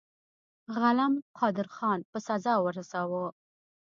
غلم 0.79 1.13
قادرخان 1.39 1.99
په 2.11 2.17
سزا 2.27 2.55
ورساوه. 2.61 3.25